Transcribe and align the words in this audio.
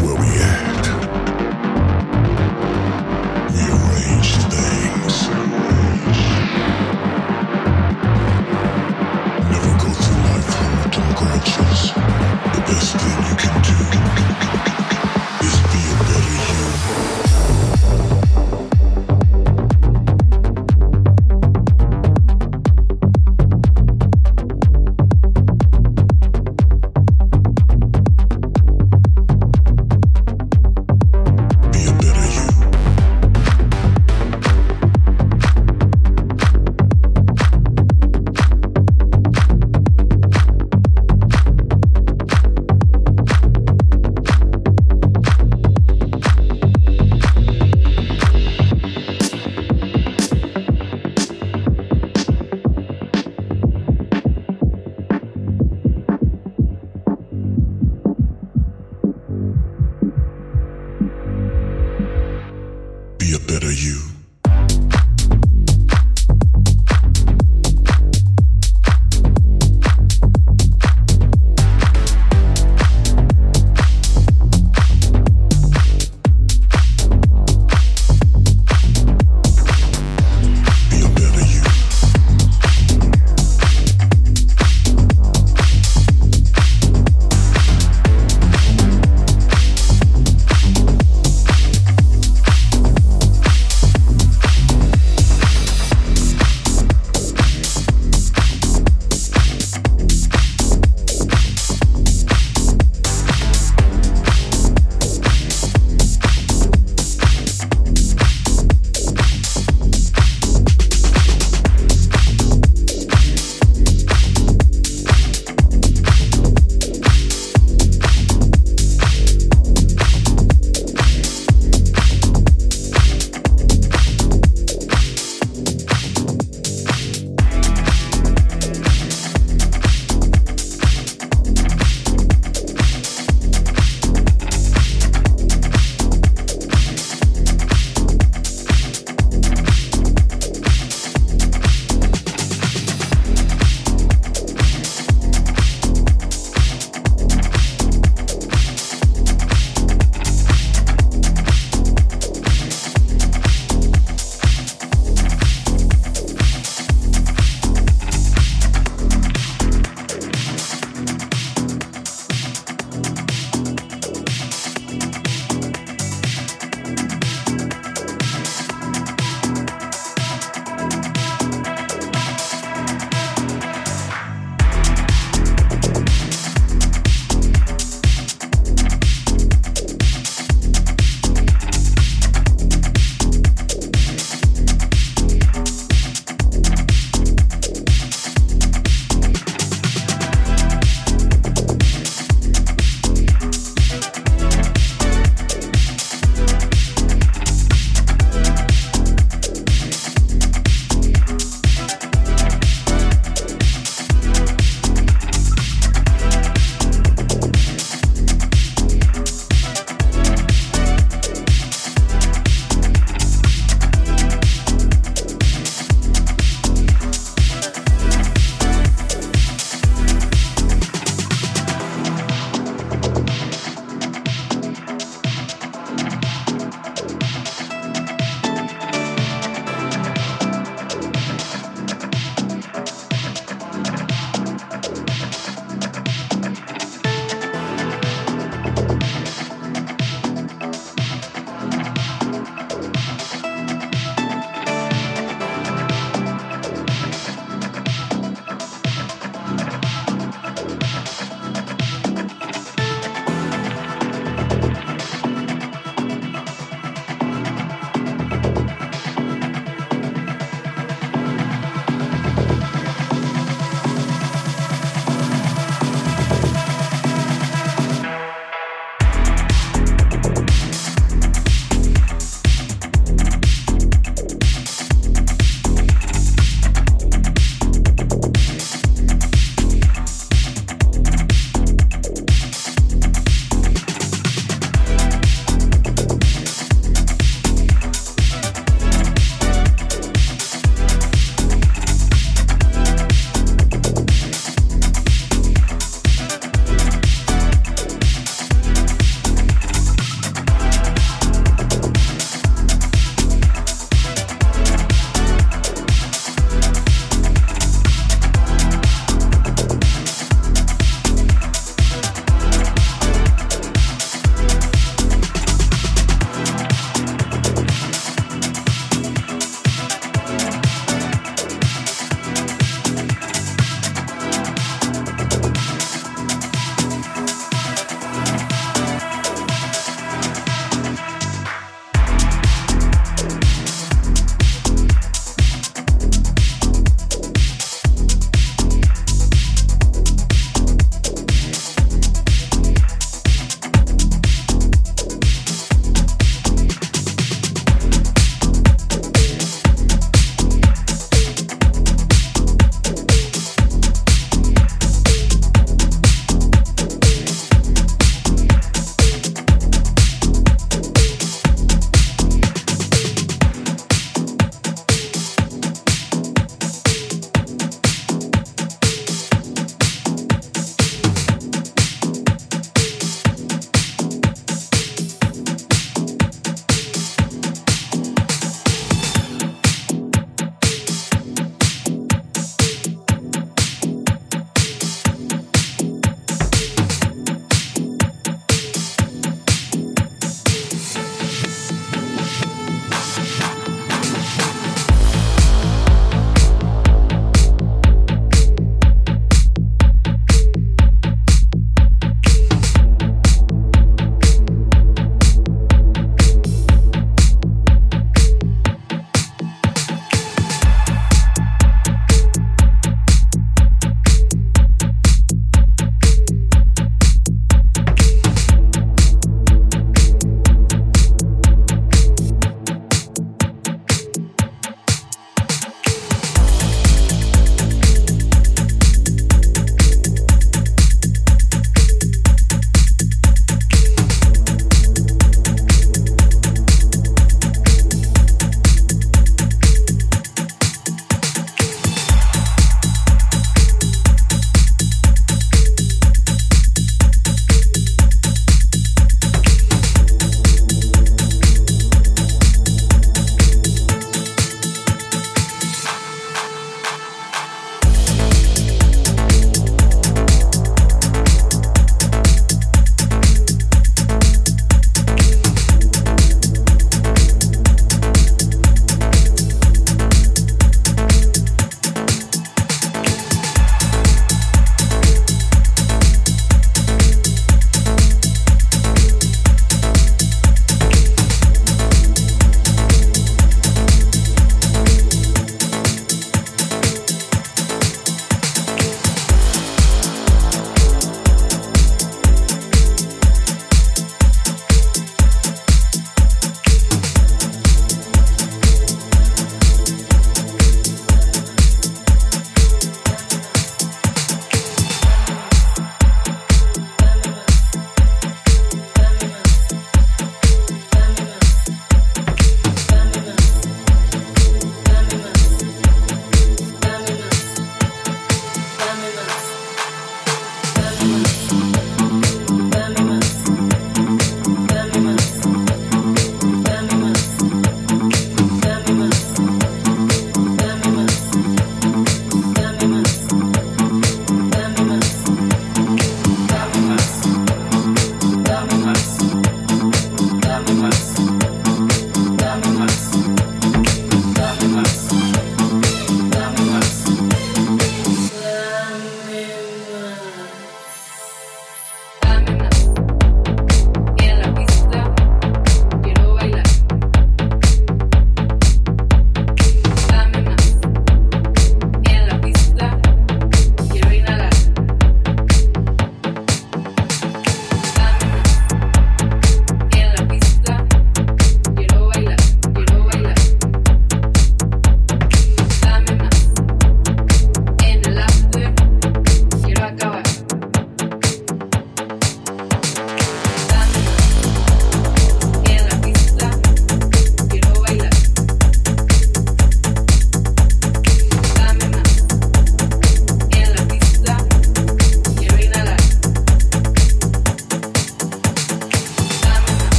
where 0.00 0.14
we 0.14 0.26
end. 0.26 0.91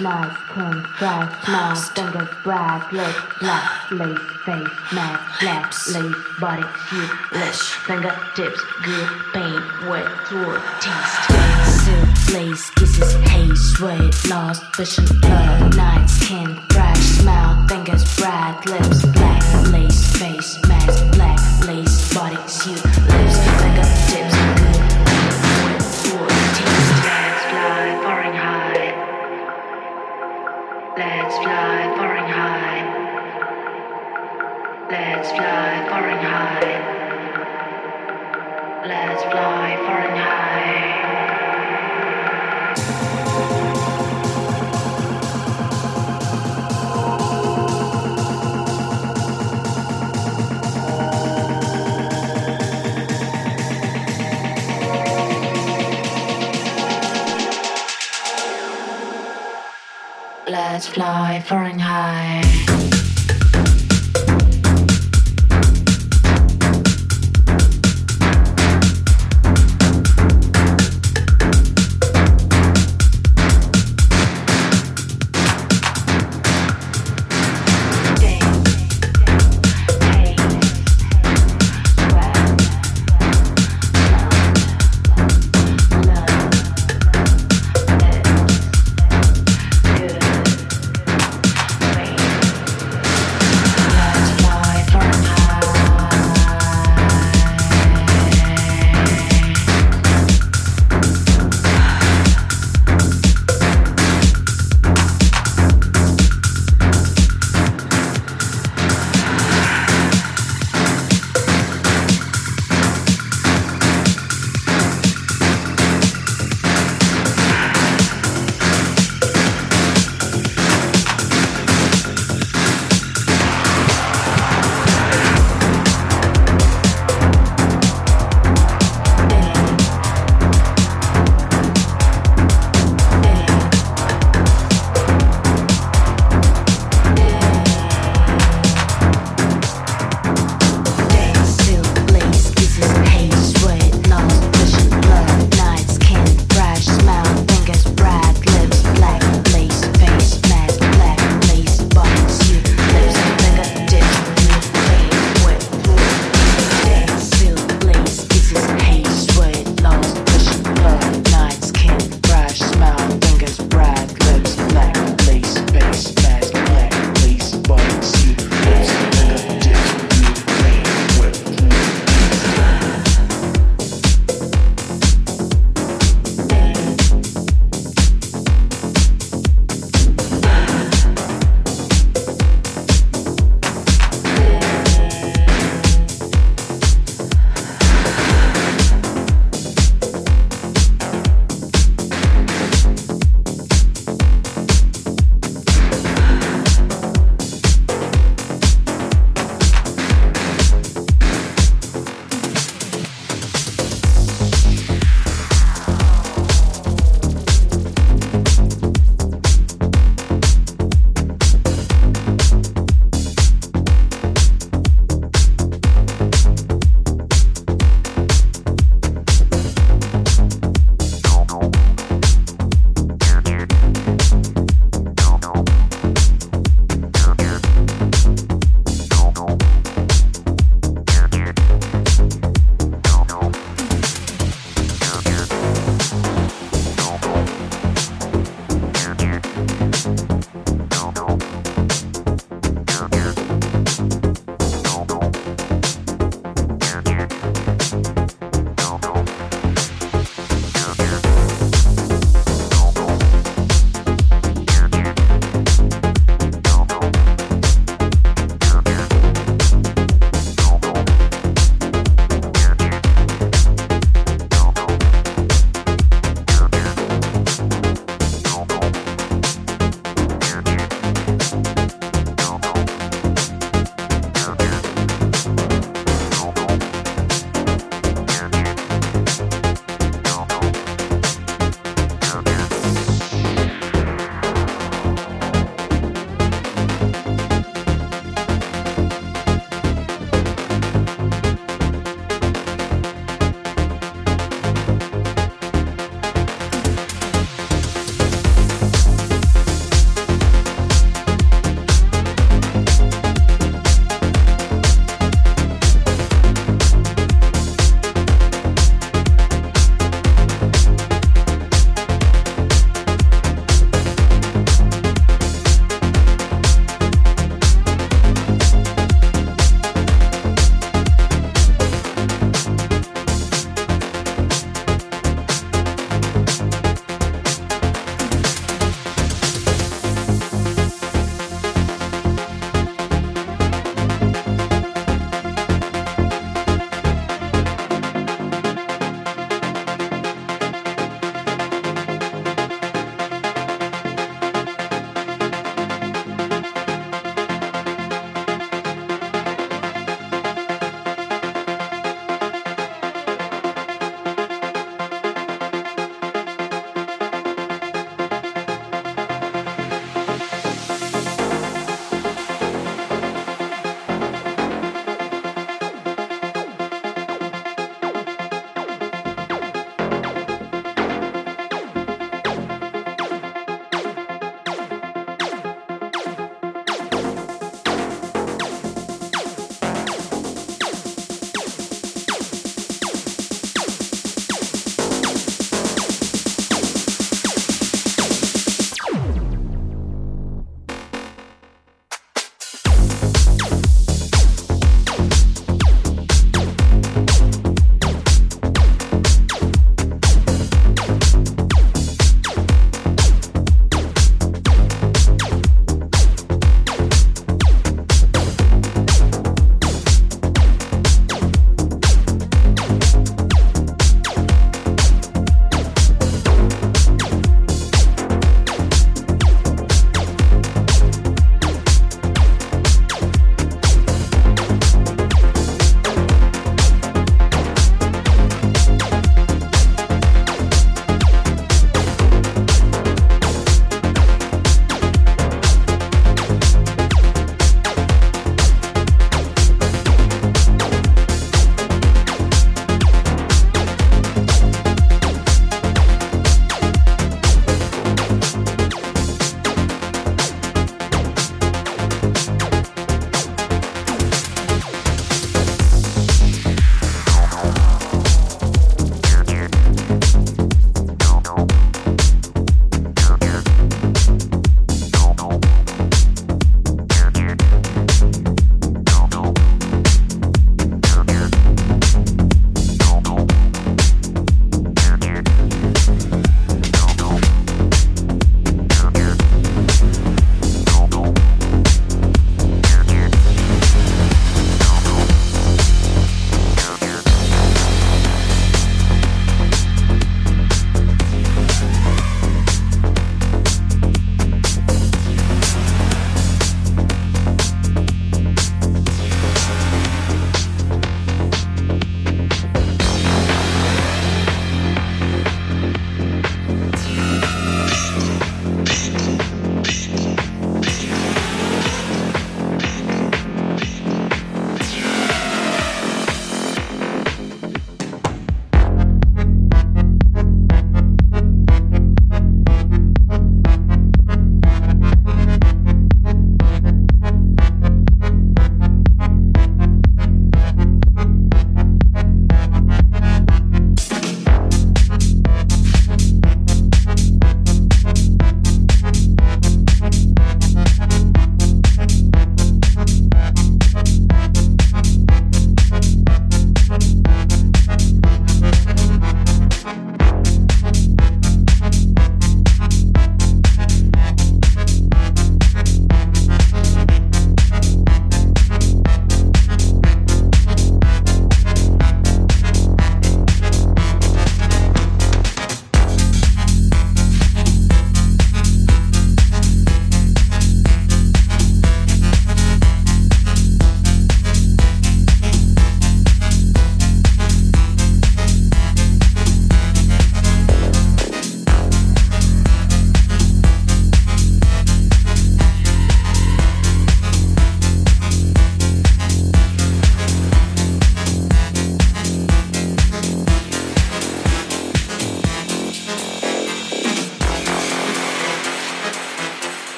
Nice, 0.00 0.36
clean, 0.50 0.82
dry, 0.98 1.28
smile, 1.44 1.76
fingers, 1.90 2.28
bright, 2.42 2.82
lips, 2.92 3.18
black, 3.40 3.90
lace, 3.90 4.18
face, 4.44 4.68
mask, 4.92 5.40
black, 5.40 5.72
lace, 5.88 6.16
body, 6.40 6.64
shoot, 6.88 7.10
lips, 7.32 7.70
fingertips, 7.86 8.60
good, 8.84 9.08
pain, 9.32 9.60
wet, 9.88 10.08
throat, 10.26 10.60
taste, 10.80 11.84
silk, 11.84 12.34
lace, 12.34 12.70
kisses, 12.70 13.14
haze, 13.28 13.76
sweat, 13.76 14.14
lost, 14.28 14.64
vision, 14.76 15.04
blood, 15.20 15.76
night, 15.76 16.06
skin, 16.06 16.58
bright, 16.68 16.96
smile, 16.96 17.66
fingers, 17.68 18.04
bright, 18.16 18.58
lips, 18.66 19.04
black, 19.06 19.42
lace, 19.70 20.16
face, 20.16 20.58
mask, 20.66 21.16
black, 21.16 21.38
lace, 21.66 22.14
body, 22.14 22.36
suit, 22.48 22.84
lips, 22.84 23.38
fingertips, 23.60 24.34
Let's 31.24 31.38
fly 31.38 31.94
Fahrenheit. 31.96 32.86
Let's 34.90 35.30
fly 35.30 35.86
Fahrenheit. 35.88 36.82
Let's 38.86 39.22
fly 39.22 39.76
Fahrenheit. 39.86 41.33
Let's 60.72 60.88
fly 60.88 61.40
Fahrenheit. 61.44 62.73